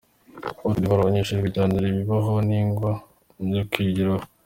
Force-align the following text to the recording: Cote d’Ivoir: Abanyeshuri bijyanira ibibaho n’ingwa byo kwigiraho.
Cote 0.57 0.79
d’Ivoir: 0.81 0.99
Abanyeshuri 1.01 1.45
bijyanira 1.45 1.85
ibibaho 1.89 2.33
n’ingwa 2.47 2.91
byo 3.49 3.61
kwigiraho. 3.71 4.25